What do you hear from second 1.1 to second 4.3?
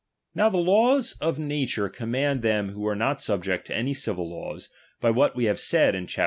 of nature t^ommands them who are not subject to any civil